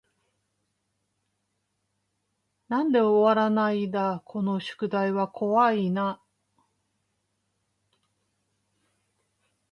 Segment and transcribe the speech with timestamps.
[2.69, 6.19] なんで終わらないだこの宿題は怖い y な